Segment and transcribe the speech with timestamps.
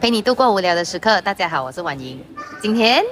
[0.00, 1.20] 陪你度过无聊的时刻。
[1.22, 2.24] 大家好，我是婉莹。
[2.62, 3.04] 今天，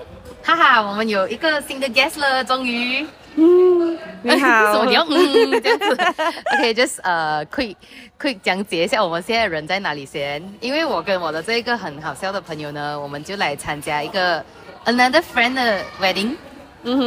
[0.45, 3.05] 哈哈，我们有一个新的 guest 了，终于。
[3.35, 4.73] 嗯，你好。
[4.73, 5.99] 什么叫嗯这样子？
[6.55, 7.75] OK，just 呃，quick
[8.21, 10.41] quick 讲解一下我们现在人在哪里先。
[10.61, 14.41] 因为我跟我的这一个很好笑的朋友呢，我们就来参加一个
[14.85, 16.37] another friend 的 wedding，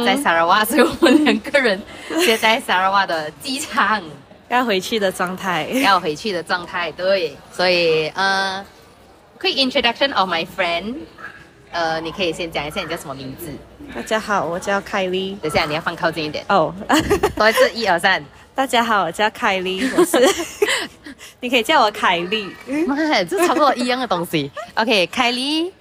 [0.04, 1.80] 在沙拉瓦，所以我们两个人
[2.20, 4.02] 现在沙拉瓦的机场
[4.50, 6.92] 要回去的状态，要回去的状态。
[6.92, 8.62] 对，所以呃。
[9.40, 10.96] Quick introduction of my friend，
[11.72, 13.50] 呃，你可以先讲一下你叫什么名字。
[13.94, 15.34] 大家好，我叫凯莉。
[15.40, 16.74] 等下你要放靠近一点哦。
[17.34, 18.22] 多一次，一二三。
[18.54, 20.18] 大家好，我叫凯莉，我是。
[21.40, 22.54] 你可以叫我凯莉。
[22.86, 24.50] 妈呀，这差不多一样的东西。
[24.76, 25.72] OK，凯莉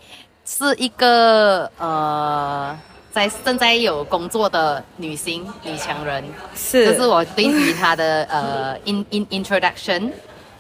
[0.46, 2.80] 是一个呃，
[3.12, 6.24] 在正在有工作的女星女强人。
[6.56, 6.86] 是。
[6.86, 10.12] 这是我对于她的呃 in in introduction。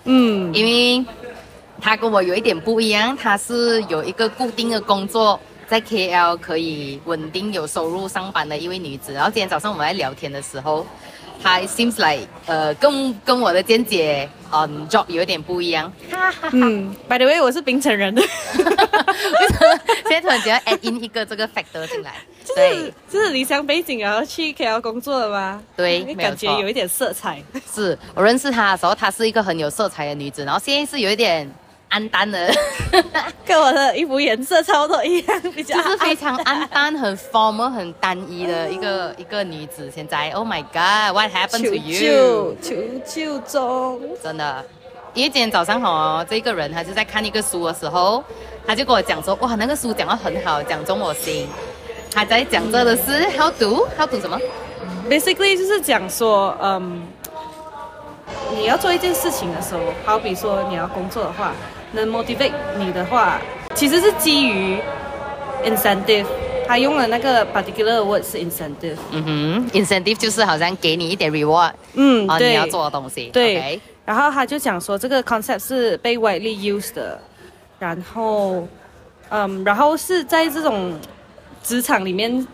[0.04, 0.54] 嗯。
[0.54, 1.06] 因为。
[1.82, 9.14] 他跟我有一点不一样，他是有一个固定的工作，在 KL 可以稳定有收入上班的一位女子。
[9.14, 10.86] 然后今天早上我们在聊天的时候，
[11.42, 15.92] 她 seems like 呃跟跟我的见解嗯 job 有点不一样。
[16.52, 18.28] 嗯，by the way 我是槟城人的，为
[19.48, 22.16] 什么现在突然间 add in 一个这个 factor 进来？
[22.56, 25.62] 对，就是离乡背景然后去 KL 工作了吗？
[25.78, 27.42] 对，感觉有一点色彩。
[27.72, 31.50] 是我认识她的时候，她是一个很有色彩的女子，然后现在是有一点。
[31.90, 32.52] 暗淡的，
[33.46, 39.92] 跟我的衣服颜色差不多一样，比较就是非常暗淡、很 formal、很单一的一个一个女子。
[39.94, 42.56] 现在，Oh my God，What happened to you？
[42.62, 44.66] 求救中，真的。
[45.16, 48.24] 因为今天早上哈，这个人他就在看一个书的时候，
[48.66, 51.48] 他就跟我讲说，哇，那个书讲得很好，讲中我心。
[52.14, 54.40] 他在讲这的是 How to？How to 什么
[55.10, 57.02] ？Basically 就是讲说，嗯，
[58.52, 61.54] 你要做一件事情的时候，好比说你要工作的话。
[61.94, 63.40] 能 motivate 你的话，
[63.76, 64.78] 其实是基于
[65.64, 66.26] incentive，
[66.68, 68.98] 他用了那个 particular word 是 incentive。
[69.12, 73.30] 嗯哼，incentive 就是好像给你一点 reward，嗯，啊，你要做的东西。
[73.32, 73.80] 对。
[74.06, 77.20] 然后他就讲说，这个 concept 是被 widely used 的，
[77.78, 78.68] 然后，
[79.30, 81.00] 嗯，然后是在这种
[81.62, 82.48] 职场里面，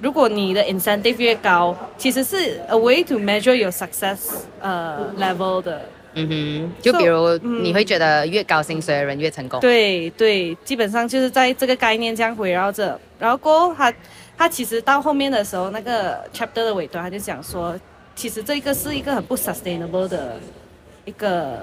[0.00, 4.18] 如果你的 incentive 越高，其实是 a way to measure your success
[4.60, 5.82] 呃 level 的。
[6.18, 9.60] 嗯哼，就比如你会觉得越高薪水的人越成功。
[9.60, 12.98] 对对，基本上就是在这个概念这样围绕着。
[13.18, 13.92] 然后过后他
[14.36, 17.78] 他其实到后面的时候，那个 chapter 的尾端他就讲说，
[18.14, 20.40] 其实这个是一个很不 sustainable 的
[21.04, 21.60] 一个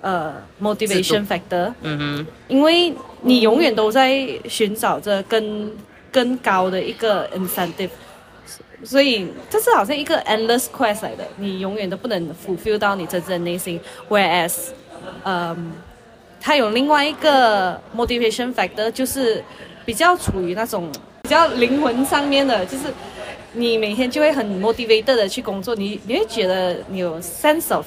[0.00, 1.72] 呃 motivation factor。
[1.82, 5.70] 嗯哼，因为你永远都在寻找着更
[6.10, 7.90] 更高的一个 incentive。
[8.84, 13.78] 所以这是好像一个 endless quest 来的，你永远都不能 fulfill 到你真正的内心。
[14.08, 14.68] Whereas，
[15.24, 15.72] 嗯，
[16.40, 19.44] 它有另外一个 motivation factor，就是
[19.84, 20.90] 比较处于那种
[21.22, 22.84] 比较灵魂上面的，就是
[23.52, 27.84] 你每天就会很 motivated 的去工作，你你会觉得你有 sense of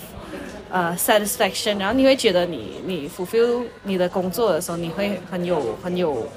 [0.70, 6.28] 呃 satisfaction，然后你会觉得你你 fulfill 你的工作的时候，你会很有很有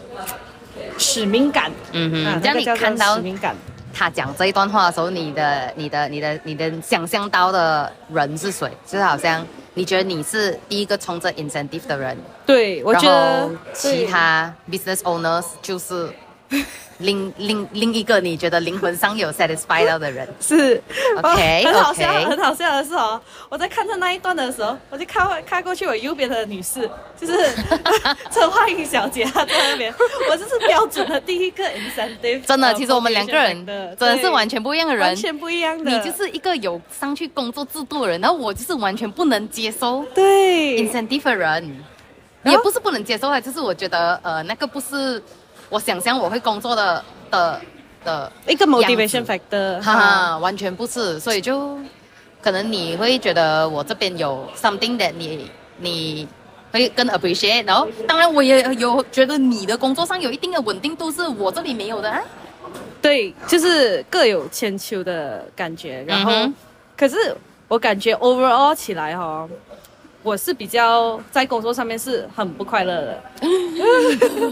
[0.96, 1.70] 使命感。
[1.92, 3.54] 嗯哼，这样你看到使命感。
[3.96, 8.70] 他讲这一段话的时候，你的、你的、你的、你的想象到的人是谁？
[8.86, 16.10] 就是好像你觉得你是第一个冲着 incentive 的人，对我觉得其他 business owners 就是。
[16.98, 20.82] 另另另一个你觉得灵魂上有 satisfied 到的人是
[21.22, 23.20] OK，很好笑，很好笑的是哦，
[23.50, 26.88] 我在看着那一段的时候，我就看看过去我右边的女士，
[27.20, 27.34] 就是
[28.30, 29.92] 陈焕英小姐她在那边，
[30.30, 32.40] 我就是标准的第一个 incentive。
[32.46, 35.90] 真的，其实我们两个人真的是完全不一样的人，完全不一样的。
[35.90, 41.84] 你就是一个有上去工作制度的人，然后我就是完全不能接受对 incentive 的人，
[42.44, 45.22] 也不是不能接受啊，就是我觉得呃那个不是。
[45.68, 47.60] 我想象我会工作的的
[48.04, 51.78] 的一个 motivation factor，哈哈，完全不是，所以就
[52.40, 56.28] 可能你会觉得我这边有 something that 你你
[56.72, 62.22] 会更 appreciate，然后当然我也有觉得你的工作上有一定的稳定度是我这里没有的，啊。
[63.02, 66.32] 对，就是各有千秋的感觉，然后
[66.96, 67.36] 可是
[67.68, 69.48] 我感觉 overall 起来哈。
[70.26, 73.22] 我是比较在工作上面是很不快乐的。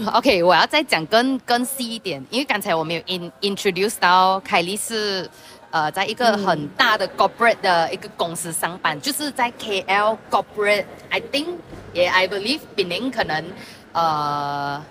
[0.15, 5.29] OK，我要再讲更更细一点，因为刚才我没有 in introduce 到凯莉是
[5.71, 10.85] 呃，在一个很大的 corporate 的一个公司上班，就是在 KL corporate。
[11.09, 11.47] I think，
[11.91, 13.43] 也 I believe，比您可能
[13.91, 14.81] 呃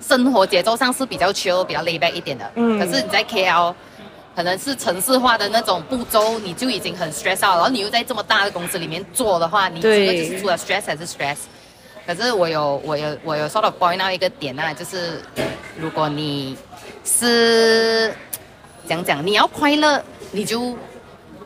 [0.00, 2.50] 生活节奏上是比较 chill、比较 lay back 一点的。
[2.56, 2.80] 嗯。
[2.80, 3.72] 可是你在 KL。
[4.34, 11.36] 可能是城市化的那种步骤，你就已经很 stress out，然后你又在这么大的公司里面做的话，你这个就是除了 stress 还是 stress。
[12.06, 15.20] 可是我有我有我有 sort of point out 一个点啊，就是
[15.78, 16.56] 如果你
[17.04, 18.12] 是
[18.88, 20.76] 讲讲你要快乐，你就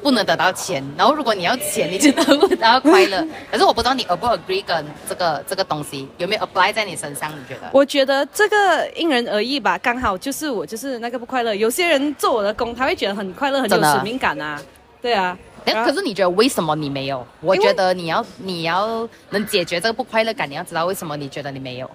[0.05, 3.27] 不能得到钱；然后如果你要钱，你就得不到快乐。
[3.51, 7.33] 可是我不知道你 agree 不 agree 跟这个这个东西有没有 apply 在你身上？
[7.33, 7.71] 你觉得？
[7.73, 11.55] 我觉得这个因人而异吧，刚好就是我就是那个不快乐。
[11.55, 14.61] 有些人做我的工，他会觉得很快乐，很有使命感啊。
[15.01, 17.27] 对啊，哎，可是你觉得为什么你没有？
[17.41, 21.91] 我觉得你要你要能解决这个不快乐感，你要知道为什么你觉得你没有。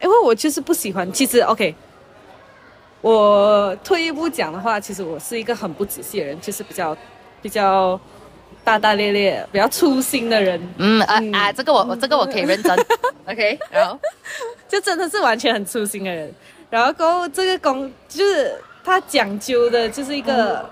[0.00, 1.12] 因为我就是不喜欢。
[1.12, 1.74] 其实 OK，
[3.00, 6.96] 我退一步讲的话，其实我是一个很不仔细的人，就是比较
[7.42, 7.98] 比较
[8.64, 12.76] 大大咧咧、比较粗心的人，嗯啊嗯啊，这个我我这个我可以认真。
[13.26, 13.98] OK，然后
[14.68, 16.32] 就真的是完全很粗心的人。
[16.70, 18.54] 然后过后这个工就是
[18.84, 20.68] 他讲究的，就是一个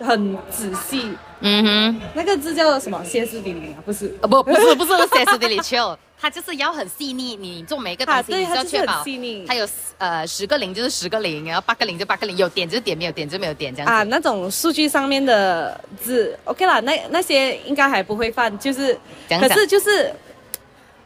[0.00, 1.16] 很仔细。
[1.40, 2.00] 嗯哼。
[2.14, 3.02] 那个字叫做什么？
[3.04, 3.78] 歇斯底里啊？
[3.84, 7.36] 不是，呃，不，不是，不是歇斯底里 chill，它就是要很细腻。
[7.36, 9.04] 你做每一个东啊，西，你要确保
[9.46, 9.68] 它有
[9.98, 18.98] 呃十个零就是十个零，然后八个零就八个零，有点就是点，没有点就没有点，这样啊，那种数据上面的字，OK 啦，那那些应该还不会犯，就是，
[19.28, 20.12] 可是就是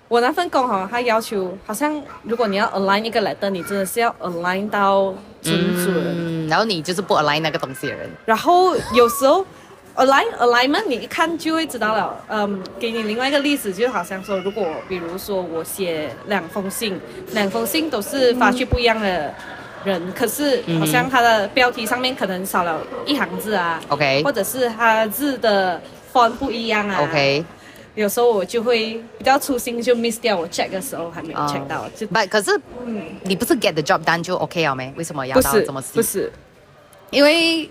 [0.09, 5.55] 我那份工哈，他要求好像如果你要 align 一个 letter，你真的是要 align 到准
[5.85, 8.11] 准，嗯，然后你就是不 align 那个东西的人。
[8.25, 9.45] 然后有时候
[9.97, 12.25] align alignment 你一看就会知道了。
[12.29, 16.99] 嗯，给你另外一个例子，就好像说，如果比如说我写两封信，
[17.33, 19.35] 两封信都是发去不一样的
[19.85, 25.81] 人，可是好像它的标题上面可能少了一行字啊 OK 或者是它字的
[26.13, 27.03] font 不一样啊。
[27.03, 27.45] OK，
[27.95, 31.47] 有时候我就会比较粗心，就 miss 掉我 check 的时候还没有哦。
[31.53, 32.59] check 到，就不，可是
[33.25, 34.93] 你不是 get the job done 就 OK 了没？
[34.97, 35.89] 为什么要是到这么细？
[35.95, 36.33] 不是，
[37.11, 37.69] 因为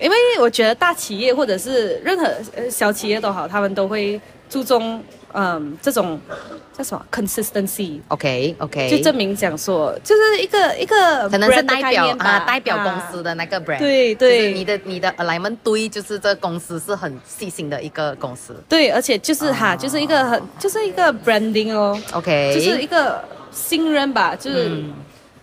[0.00, 2.24] 因为我觉得大企业或者是任何
[2.56, 5.02] 呃小企业都好，他们都会注重
[5.32, 6.18] 嗯这种
[6.76, 13.78] 叫什么 consistency，OK OK，就证明讲说就是一个一个可能是代表吧啊代表啊公司的那个 brand。
[13.78, 18.56] 对就是对你的你的 alignment 对，就是这公司是很细心的一个公司。
[18.68, 23.22] 对，而且就是哈，哦就是一个很就是一个 branding 哦，OK，就是一个
[23.52, 24.68] 信任吧，就是。
[24.70, 24.94] 嗯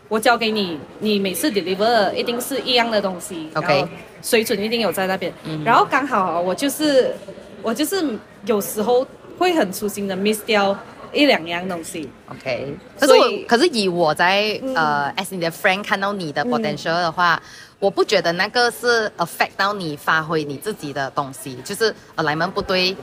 [0.08, 3.88] 我交给你，你每次 deliver 一定是一样的东西 OK
[4.22, 5.32] 水准一定有在那边。
[5.44, 7.14] 嗯然后刚好啊我就是
[7.62, 8.04] 我就是
[8.46, 9.06] 有时候
[9.38, 10.78] 会很粗心的 miss 掉
[11.14, 12.10] 一两样东西。
[12.32, 17.42] OK，可是我可是以我在、嗯呃，as 你的 friend 看到你的 potential 的话，
[17.80, 22.96] 我不觉得那个是 affect 到你发挥你自己的东西，就是 alignment 不对。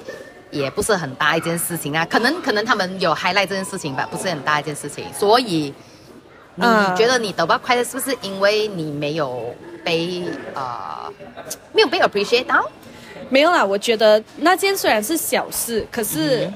[0.51, 5.75] 也不是很大一件事情啊，可能可能他们有 highlight 这件事情吧，不是很大一件事情，所以
[6.57, 9.55] 你嗯觉得你得不到快乐，是不是因为你没有
[9.85, 10.25] 被
[10.55, 11.13] 呃
[11.73, 12.65] 没有被 appreciate 到？
[13.29, 16.55] 没有啦，我觉得那件虽然是小事，可是、嗯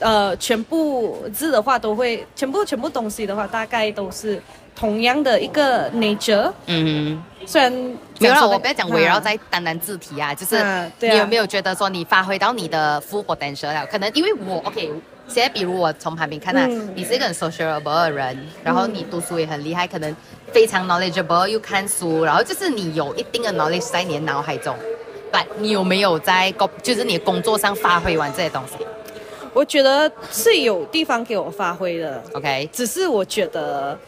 [0.00, 4.40] 呃，全部字的话都会，全部全部东西的话，大概都是
[4.78, 6.52] 同样的一个 nature。
[6.66, 10.64] 嗯，虽然没有啦，讲说我不要讲围绕啊在单单字体啊，就是
[11.00, 13.84] 你有没有觉得说你发挥到你的 full potential 了？
[13.86, 14.88] 可能因为我 OK，
[15.26, 20.14] 现在比如我从旁边看到、嗯你是一个很 sociable 的人，然后你读书也很厉害，可能
[20.52, 24.74] 非常 knowledgeable，又看书，然后就是你有一定的 knowledge 在你的脑海中。
[25.30, 28.82] 但你有没有在工，就是你的工作上发挥完这些东西
[29.52, 32.22] 我觉得是有地方给我发挥的。
[32.32, 33.98] ？OK，只是我觉得，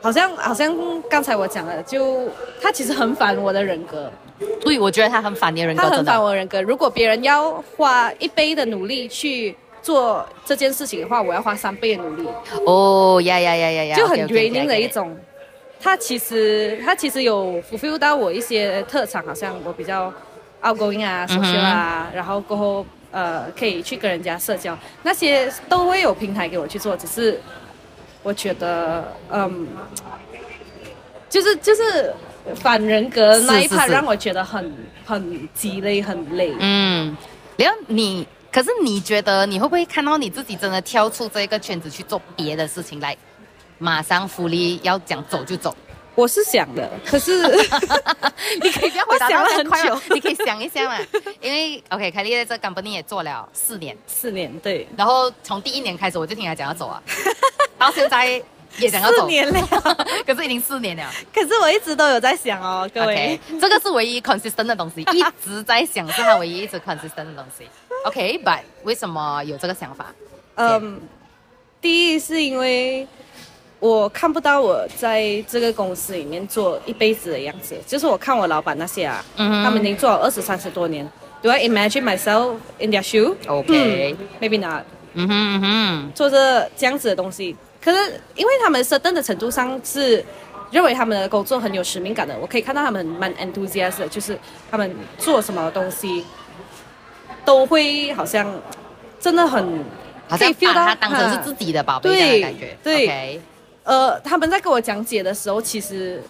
[0.00, 0.74] 好像好像
[1.08, 2.28] 刚才我讲了，就
[2.60, 4.10] 他其实很反我的人格，
[4.60, 6.04] 对我觉得他很反你的人格，他很。
[6.04, 6.62] 反我的人格。
[6.62, 12.28] 如果别人要花一倍的努力去做这件事情的话，我要花三倍的努力，
[12.64, 15.16] 哦呀呀呀呀呀，就很 OK，OK，draining 的一种。
[15.80, 20.12] 他其实他其实有 fulfill 到我一些特长，好像我比较
[20.62, 27.40] outgoing 啊、嗯哼 social 啊，然后过后呃可以去跟人家社交，那些都会有平台给我去做，只是
[28.28, 29.66] 我觉得嗯，
[31.30, 32.12] 就是就是
[32.56, 34.70] 反人格那一是是 part 是让我觉得很
[35.02, 36.54] 很鸡肋、很累。
[36.60, 37.16] 嗯，
[37.56, 43.16] 然后你，可是你觉得你会不会看到你自己真的跳出这个圈子去做别的事情来？
[43.78, 45.74] 马上福利要讲走就走，
[46.18, 47.46] 我是想的，可是
[48.60, 50.98] 你可以不要回答 我想了很久你可以想一下嘛。
[51.40, 57.00] 因为 OK，凯莉在这 company 也做了四年，四年对，然后从第一年开始我就听他讲要走啊，
[57.78, 58.42] 到现在
[58.78, 61.08] 也想要走，四年了，可是已经四年了。
[61.32, 67.64] 可是我一直都有在想哦，各位这个是唯一 consistent 的东西，一直在想是他唯一一直 consistent 的东西。
[68.06, 70.12] OK，but、为什么有这个想法？
[70.56, 71.00] 嗯，
[71.80, 73.06] 第一是因为
[73.80, 81.08] 我看不到我在这个公司里面做一辈子的样子，就是我看我老板那些啊，嗯他们已经做了二十三十多年。
[81.40, 83.36] Do I imagine myself in their shoe?
[83.46, 84.82] OK Hmm, maybe not.
[85.14, 87.56] 嗯哼嗯哼，做着这样子的东西。
[87.80, 90.24] 可是因为他们 certain 的程度上是
[90.72, 94.36] 认为他们的工作很有使命感的，我可以看到他们蛮 enthusiastic，就是
[94.68, 96.24] 他们做什么东西
[97.44, 98.52] 都会好像
[99.20, 99.84] 真的很
[100.28, 102.76] 好像 feel 到把它当成是自己的宝贝的感觉。
[102.82, 103.40] 对
[103.88, 106.22] 呃，他们在跟我讲解的时候，其实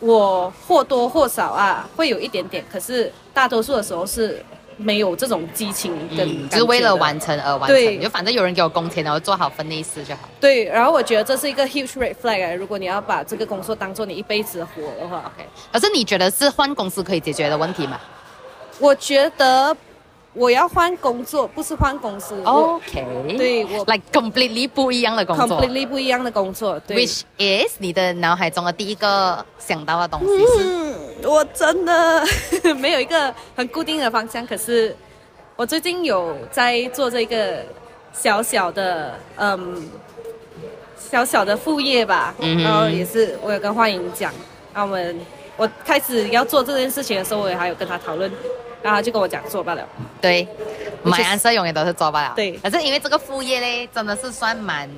[0.00, 4.44] 我或多或少啊会有一点点，可是大多数的时候是
[4.76, 7.18] 没有这种激情跟、嗯，就是为了完。
[7.20, 10.28] 成而完对成，就反正有人给我工钱，然后做好分内事就好。
[10.40, 12.52] 对，然后我觉得这是一个 huge red flag 啊。
[12.52, 18.00] 如果你要把这个工作当做你一辈子的活的话，OK，可是你觉得是换公司可以解决的问题吗
[18.80, 19.74] 我觉得
[20.36, 22.40] 我要换工作，不是换公司。
[22.44, 26.78] 我？OK，对我，like completely 不一样的工作 completely 不一样的工作。
[26.80, 26.96] 对。
[27.06, 32.22] ，which is 你的脑海中的第一个想到的东西是嗯，我真的
[32.76, 34.94] 没有一个很固定的方向，可是
[35.56, 37.64] 我最近有在做这个
[38.12, 39.88] 小小的嗯
[40.98, 44.30] 小小的副业吧，嗯哼然后也是我有跟欢迎讲，
[44.74, 45.18] 那我们
[45.56, 48.30] 我开始要做这件事情的时候，我也还有跟他讨论，
[48.86, 49.86] 然后就跟我讲做罢了。
[50.20, 50.46] 对
[51.02, 52.32] 买安色永远都是做不了。
[52.36, 54.88] 对可是因为这个副业嘞，真的是算蛮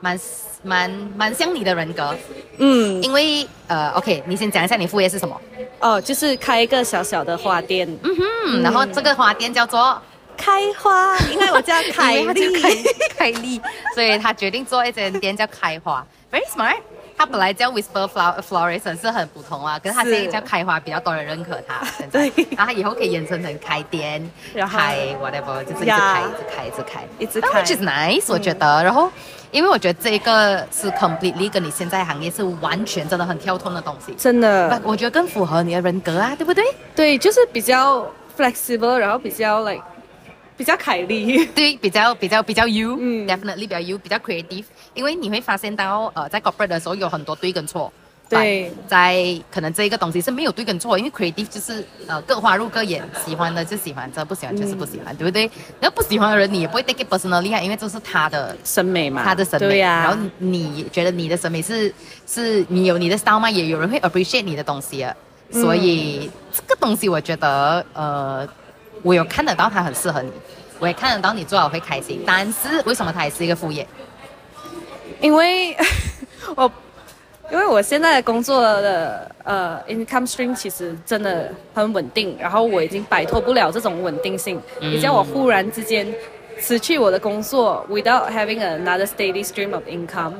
[0.00, 0.18] 蛮
[0.62, 2.14] 蛮蛮像你的人格，
[2.58, 5.40] 嗯，因为呃，OK，你先讲一下你副业是什么？
[5.80, 10.00] 哦，就是开一个小小的花店，嗯哼，然后这个花店叫做
[10.36, 12.46] 开花， 因为我叫凯丽。
[13.16, 13.60] 凯丽，
[13.94, 16.76] 所以他决定做一间店叫开花，very smart。
[17.20, 21.86] 他本来叫 Whisper Flower Florist 是很普通啊，可是他是现在叫开花，比较多人认可它。
[22.10, 22.32] 对。
[22.56, 27.62] 然后它以后可以延伸成开店、然后开 whatever，就是一直开、一直开、一直开，一直开。
[27.62, 28.82] which is nice，我觉得。
[28.82, 29.10] 然后，
[29.50, 36.64] 因为我觉得这个是 completely 跟你现在行业是完全真的很跳脱的东西，真的，我觉得更符合你的人格啊，对不对？
[36.96, 39.84] 对，就是比较 flexible，然后比较 like
[40.60, 41.46] 比较凯丽。
[41.54, 46.66] 对，比较比较比较 you，嗯 d e f i n i t e l y 比较 you，比较 creative，因为你会发现到，呃，在 corporate
[46.66, 47.90] 的时候有很多对跟错。
[48.28, 55.50] 对在可能这一个东西是没有对跟错，因为 creative 就是呃各花入各眼，喜欢的就喜欢，这不喜欢就是不喜欢，对不对？
[55.80, 61.92] 那不喜欢的人你也不会 take it personally 啊，因为这是他的审美嘛，他的审美，对呀、然后你觉得你的审美是
[62.26, 63.50] 是你有你的 style 吗？
[63.50, 65.06] 也有人会 appreciate 你的东西
[65.52, 68.46] 所以、这个东西我觉得呃，
[69.02, 70.30] 我有看得到它很适合你，
[70.78, 73.86] 我也看得到你做了会开心，但是为什么它也是一个副业？
[75.20, 75.76] 因为
[76.56, 76.70] 我
[77.52, 84.60] 因为我现在的工作的呃 income stream 其实真的很稳定，然后我已经摆脱不了这种稳定性。
[84.80, 86.06] 嗯你叫我忽然之间
[86.60, 90.34] 辞去我的工作，without having another steady stream of income，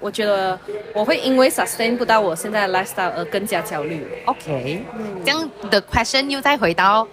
[0.00, 0.58] 我觉得
[0.92, 4.06] 我会因为 sustain 不到我现在的 lifestyle 而更加焦虑。
[4.26, 4.82] OK，、
[5.24, 7.06] 这样的 question 又再回到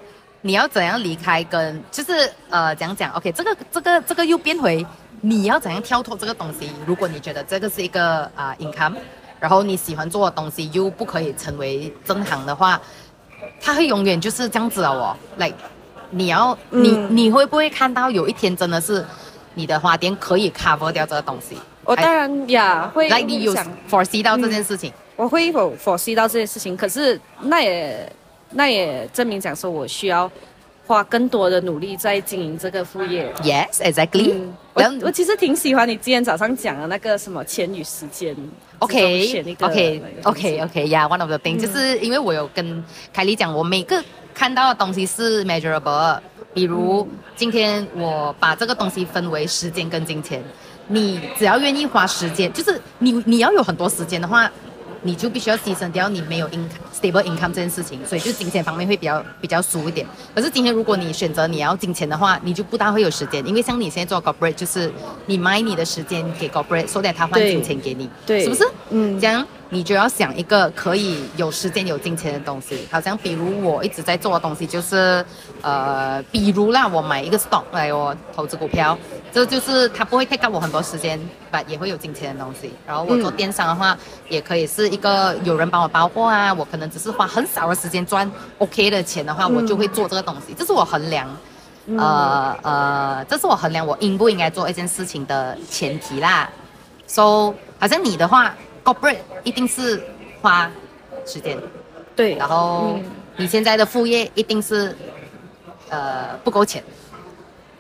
[0.46, 4.86] 你要怎样离开跟就是呃讲讲 OK，这个这个这个又变回
[5.22, 6.70] 你要怎样跳脱这个东西。
[6.86, 8.96] 如果你觉得这个是一个啊、income，
[9.40, 12.80] 然后你喜欢做的东西又不可以成为正行的话，
[13.62, 15.16] 它会永远就是这样子的哦。
[15.38, 15.56] like
[16.10, 19.04] 你要你、嗯你会不会看到有一天真的是
[19.54, 21.58] 你的花店可以 cover 掉这个东西？
[21.86, 24.92] 我当然呀会来，你有想 foresee 到这件事情？
[25.16, 28.12] 我会否 foresee 到这件事情，可是那也
[28.54, 30.32] 那也证明讲说我需要
[30.86, 33.34] 花更多的努力在经营这个副业。
[33.42, 34.34] Yes, exactly.
[34.34, 38.36] 嗯，我我其实挺喜欢你今天早上讲的那个什么钱与时间。
[38.80, 42.84] OK 个 OK OK OK 呀、yeah,，one of the thing、就是因为我有跟
[43.14, 46.20] 凯莉讲，我每个看到的东西是 measurable，
[46.54, 50.44] 比如、今天我把这个东西分为时间跟金钱，
[50.88, 54.52] 你只要愿意花时间，就是你你要有很多时间的话。
[55.04, 56.70] 你就必须要牺牲掉你没有 income
[57.00, 60.08] stable income 这件事情，所以就金钱方面会比较比较俗一点。
[60.34, 64.92] 可是今天如果你选择你要金钱的话，你就不大会有时间，因为像你现在做 corporate，就是
[65.26, 68.64] 你卖你的时间给 corporate，所以他换金钱给你，对是不是？
[68.92, 75.26] 嗯这样你就要想一个可以有时间有金钱的东西，好像比如我一直在做的东西就是，
[75.64, 78.96] 呃，比如啦，我买一个 stock 来我投资股票，
[79.32, 81.20] 这就是它不会 take up 我很多时间
[81.52, 82.72] ，but 也会有金钱的东西。
[82.86, 83.98] 然后我做嗯电商的话，
[84.30, 91.28] 也可以是一个有人帮我包货啊，我可能只是花很少的时间赚 OK 的钱的话，我就会做这个东西，这是我衡量。
[91.98, 96.50] 呃呃，这是我衡量我应不应该做一件事情的前提啦。
[97.08, 100.04] So，好像你的话，corporate 一定是
[100.42, 100.70] 花
[101.26, 101.58] 时间，
[102.16, 103.04] 对，然后嗯
[103.38, 104.96] 你现在的副业一定是
[105.90, 106.84] 呃不够钱。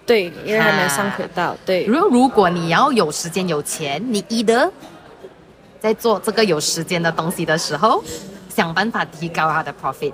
[0.05, 1.55] 对，因为还没上轨道。
[1.65, 4.69] 对，如如果你要有时间有钱，你一的
[5.79, 8.03] 在做这个有时间的东西的时候，
[8.49, 10.11] 想办法提高它的 profit。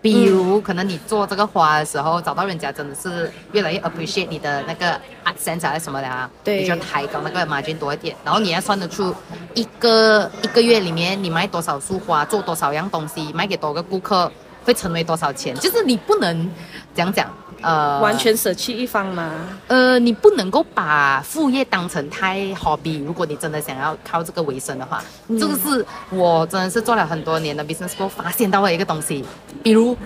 [0.00, 4.92] 比如可能你做这个花的时候，找到人家真的是越来越 appreciate 你的那个
[5.24, 6.62] art sense 还是什么的啊，对。
[6.62, 9.14] 你就抬高那个 margin 多一点，然后你要算得出
[9.54, 14.30] 一个一个月里面你卖多少束花，做多少样东西，卖给多个顾客
[14.64, 16.48] 会成为多少钱，就是你不能
[16.94, 17.28] 这样讲，
[17.60, 19.32] 呃，完全舍弃一方吗。
[19.66, 23.04] 呃，你不能够把副业当成太 hobby。
[23.04, 25.02] 如果你真的想要靠这个为生的话，
[25.38, 29.24] 这个是我真的是做了很多年的 business school 发现到的一个东西。
[29.62, 29.96] 比如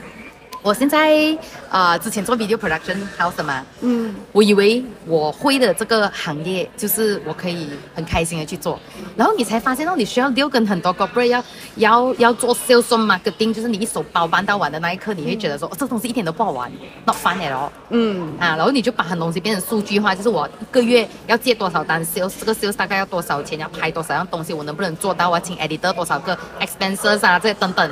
[0.62, 1.36] 我现在
[1.70, 3.66] 呃之前做 video production 还有什么？
[3.80, 8.78] 嗯，我以为我会的这个行业就是我可以很开心的去做，
[9.16, 11.44] 然后你才发现到你需要六跟很多 corporate 要
[11.76, 16.70] 要要做 sales marketing，就是你一手包办到完的那一刻，你会觉得说、哦、这东西一点都不好玩
[17.04, 17.68] ，not fun at all。
[17.90, 25.28] 嗯，啊，然后你就把很多东西变成数据化，就是我一个月要接多少单 sales，这个 sales 大概要多少钱，要拍多少样东西，我能不能做到？
[25.28, 27.90] 我要请 editor 多少个 expenses 啊，这些等等，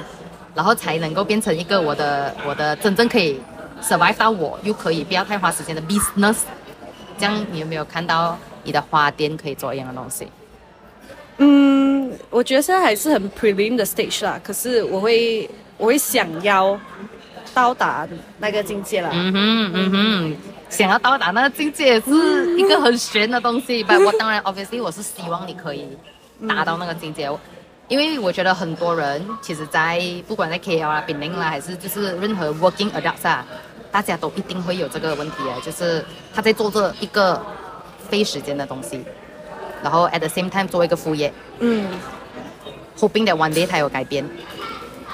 [0.54, 3.40] 然后才能够变成一个我的我的真正可以
[3.82, 6.38] survive 到我又可以不要太花时间的 business。
[7.18, 10.26] 这样你有没有看到你的花店可以做一样的东西？
[11.36, 16.78] 嗯，我觉得现在还是很 prelim 的 stage 啦，可是我会我会想要
[17.54, 18.06] 到达
[18.38, 19.10] 那个境界啦。
[19.12, 20.36] 嗯哼嗯哼，
[20.68, 23.94] 想要到达那个境界也是一个很玄的东西吧。
[23.98, 25.86] 我当然 obviously 我是希望你可以
[26.48, 27.30] 达到那个境界，
[27.90, 33.44] 因为我觉得很多人其实在不管在 KL 啊、槟城啦，还是就是任何 working adults 啊，
[33.90, 37.44] 大家都一定会有这个问题啊，就是他在做这一个
[38.08, 39.04] 费时间的东西，
[39.82, 41.84] 然后 at the same time 做一个副业嗯
[42.96, 44.24] ，hoping that one day 他有改变。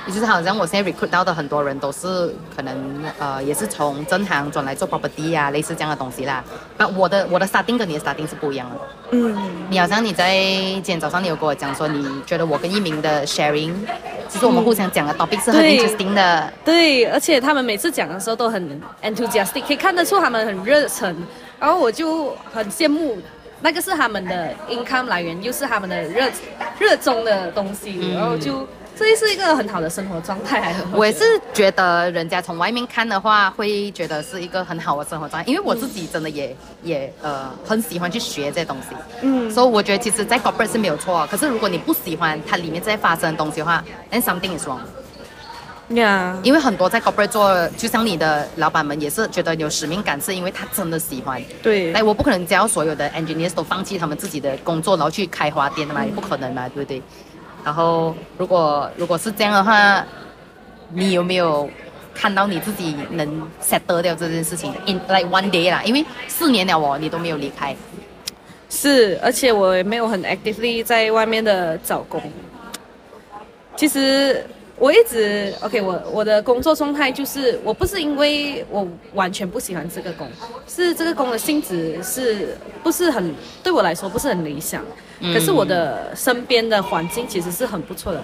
[0.06, 2.74] 也就是好像我现在 recruit 到的很多人都是可能
[3.18, 6.44] 呃也是从正行转来做 property 啊，类似这样的东西啦。
[6.78, 8.76] 那我的我的 starting 跟你的 starting 是不一样的。
[9.10, 9.36] 嗯，
[9.68, 13.74] 你好像你在今天早上你有跟我讲说，你觉得我跟一鸣的 sharing，
[14.28, 16.52] 其实我们互相讲的 topic 是很 interesting 的。
[16.64, 21.14] 对，而且他们每次讲的时候都很 enthusiastic，可以看得出他们很热忱，
[21.58, 23.18] 然后我就很羡慕。
[23.62, 26.30] 那个是他们的 income 来源，又是他们的热
[26.78, 30.74] 热衷的东西，嗯然后就这是一个很好的生活状态。
[30.92, 38.96] 我也是觉得人家从外面看的话，会觉得是一个很好的生活状态，因为我自己真的也、也呃很喜欢去学这些东西。
[39.22, 44.80] 嗯所以我觉得其实，在 corporate 是没有错，可是如果你不喜欢它里面在发生的东西的话，then something is wrong。
[45.90, 51.40] 呀，因为很多在 corporate 做，就像你的老板们也是觉得有使命感，是因为他真的喜欢。
[51.62, 57.00] 对哎，我不可能叫所有的 engineers 都放弃他们自己的工作，然后去开花店的嘛，也不可能嘛，对不对？
[57.66, 60.06] 然后如果如果是这样的话，
[60.90, 61.68] 你有没有
[62.14, 63.26] 看到你自己能
[63.60, 67.74] settle 掉这件事情？in like one day 啦，因为四年了哦，你都没有离开。
[68.70, 72.22] 是，而且我也没有很 actively 在外面的找工。
[73.74, 74.46] 其实
[74.78, 80.28] 我一直 OK，我我的工作状态就是，我不是因为我完全不喜欢这个工，
[80.68, 84.84] 是这个工的性质是不是很对我来说不是很理想，
[85.20, 88.22] 嗯可是我的身边的环境其实是很不错的。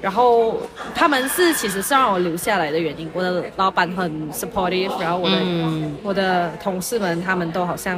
[0.00, 0.58] 然后
[0.96, 7.96] 他们是其实是让我留下来的原因，我的老板很 supportive，然后我的、嗯我的同事们他们都好像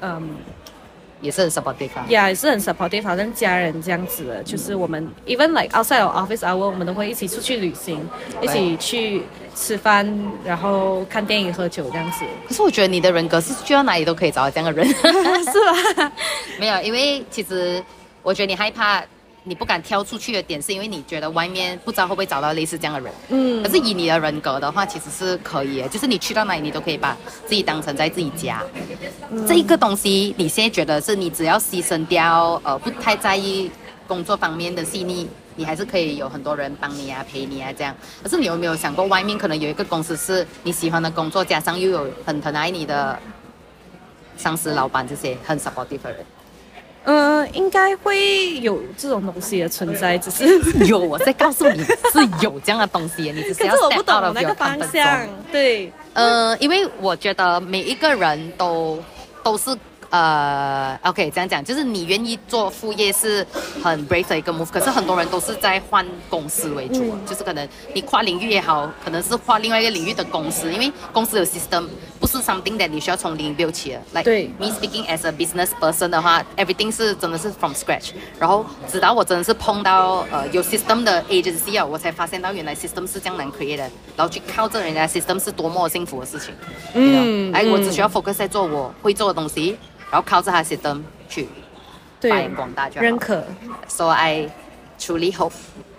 [0.00, 0.30] 嗯。
[1.22, 4.42] 也是很 supportive 也是很 supportive，好像家人这样子的。
[4.42, 8.06] 就是我们 even like outside of office hour，我们都会一起出去旅行，
[8.42, 9.22] 一起去
[9.54, 10.06] 吃饭，
[10.44, 12.24] 然后看电影、喝酒这样子。
[12.48, 14.86] 可是我觉得你的人格是去到哪里都可以找到这样的人。
[14.92, 16.12] 是吧？
[16.58, 17.82] 没有，因为其实
[18.22, 19.02] 我觉得你害怕，
[19.44, 23.12] 你不敢跳出去的点，是因为你觉得外面不知道会不会找到类似这样的人。
[23.30, 28.62] 嗯可是以你的人格的话，其实是可以的，就是你去到哪里，你都可以把自己当成在自己家。
[29.46, 33.70] 这一个东西，你现在觉得是你只要牺牲掉，呃，不太在意
[34.06, 37.92] 工作方面的细腻，你还是可以有很多人帮你啊、陪你啊这样。
[38.22, 43.18] 可是你有没有想过，外面可能有一个公司是你喜欢的工作，加上又有很疼爱你的
[44.36, 46.24] 上司、老板这些很 supportive 的人？
[47.04, 55.28] 嗯、应该会有这种东西的存在，只是 有，我在告诉你是有这样的东西，你只是要 可是我 step 不 out 懂 of 那 your 个方 comfort 向 zone。。
[55.50, 58.98] 对，呃，因为我觉得每一个人都
[59.42, 59.76] 都是
[60.12, 63.46] 呃，OK，这样讲，就是你愿意做副业是
[63.82, 71.86] 很 brave 的一个 move，可是很多人都是在换公司为主，嗯就是可能你跨领域也好，可能是跨另外一个领域的公司，因为公司有 system，
[72.20, 74.02] 不是 something that 你需要从零 build 起的。
[74.12, 82.76] Like 对 me speaking as a business person 的话，everything 是真的是 from scratch，然后直到我真的是碰到呃有 system 的 agency 啊，我才发现到原来
[82.76, 86.54] system 是这样难 create 的，然后去靠着人家 system 是多么幸福的事情。
[86.92, 89.78] 嗯哎，我只嗯需要 focus 在做我会做的东西，
[90.12, 91.48] 然后靠着它 system 去发
[92.20, 93.00] 对扬，光大就好。
[93.00, 93.42] 认可。
[93.88, 94.50] So I
[95.00, 95.54] truly hope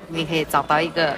[0.07, 1.15] 你可以找到一个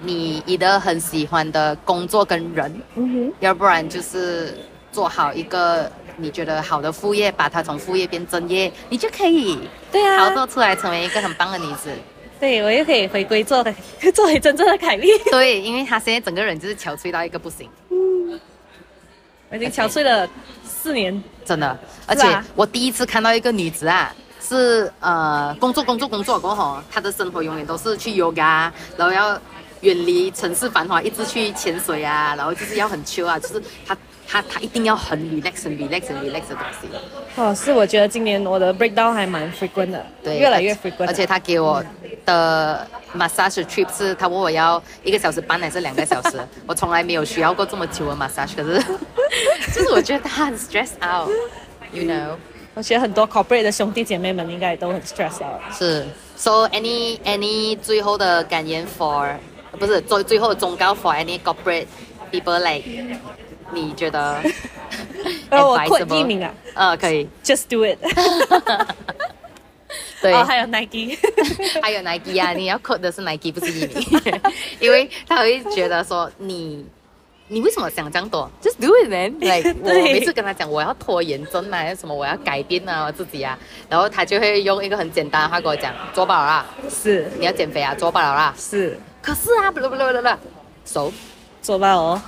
[0.00, 4.56] 你一个很喜欢的工作跟人，嗯要不然就是
[4.92, 9.58] 做好一个你觉得好的副业，把它从副业变正业，你就可以，
[9.90, 11.90] 对啊，操作出来成为一个很棒的女子。
[12.38, 13.64] 对我又可以回归做
[14.14, 15.08] 作为真正的凯莉。
[15.28, 17.68] 对，因为她现在整个人就是憔悴到一个不行，
[19.50, 20.28] 我已经憔悴了
[20.88, 21.78] 四年，真的。
[22.06, 29.38] 而且啊我第一次看到一个女子啊，是呃工作工作工作过后，她的生活永远都是去 yoga，然后要
[29.82, 33.94] 远离城市繁华，一直去潜水啊，然后就是要很 chill 啊，就是她
[34.26, 36.88] 她她一定要很 relax 很 relax 很 relax 的东西。
[37.36, 41.84] 哦，是我觉得今年我的 breakdown 还蛮 frequent 的，对，越来越 frequent，而且他给我
[42.28, 42.86] 的
[43.16, 48.78] massage trip 是，他问我要一个小时半还是两个小时，我从来没有需要过这么久的 massage，可是
[49.72, 52.36] 就是我觉得他很 stress out，you know，
[52.74, 55.58] 我觉得很多 corporate 的兄弟姐妹们应该都很 stress out。
[55.72, 59.34] 是，so any any 最后的感言 for
[59.78, 61.86] 不是最最后的忠告 for any corporate
[62.30, 62.84] people like，
[63.72, 64.42] 你觉得
[65.48, 67.98] 呃，我艺名啊呃，可以，，just do it。
[70.20, 70.32] 对。
[70.32, 71.16] 哦，还有 Nike。
[71.82, 74.06] 还有 Nike 啊，你要 quote 的是 Nike，不是伊米，
[74.80, 76.86] 因为他会觉得说你。
[77.50, 88.54] 你为什么想这样多？Just do it, man！like 我每次跟他讲我要拖延症啊，什么我要改变啊我自己啊，然后他就会用一个很简单的话跟我讲，做饱了啦，是你要减肥啊，做饱了啦。
[88.58, 90.28] 是，可是啊，不不不不不，
[90.84, 91.10] 手，
[91.62, 92.20] 做吧哦。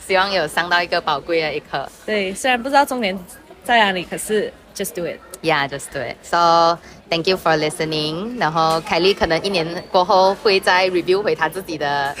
[0.00, 1.86] 希望有上到一个宝贵的一课。
[2.06, 3.18] 对，虽然不知道重点
[3.64, 5.19] 在哪里，可是 just do it。
[5.41, 6.17] Yeah, just do it.
[6.23, 6.77] So
[7.09, 8.39] thank you for listening.
[8.39, 12.15] 然后凯莉可能一年过后会再 review 回她自己的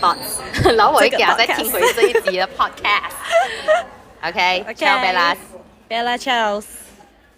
[0.00, 0.40] thoughts，
[0.76, 5.36] 然后我会给她再听回这一集的 podcast。OK， OK ciao Bellas。
[5.88, 6.83] Bella Charles。